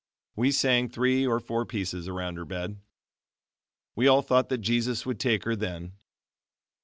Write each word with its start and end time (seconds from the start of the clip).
We 0.35 0.51
sang 0.51 0.89
three 0.89 1.27
or 1.27 1.39
four 1.39 1.61
other 1.61 1.67
pieces 1.67 2.07
around 2.07 2.37
her 2.37 2.45
bed. 2.45 2.81
We 3.95 4.07
all 4.07 4.23
thought 4.23 4.49
that 4.49 4.57
Jesus 4.57 5.05
would 5.05 5.19
take 5.19 5.43
her 5.43 5.55
then. 5.55 5.93